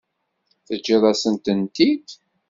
[0.65, 2.07] Teǧǧiḍ-asent-tent-id?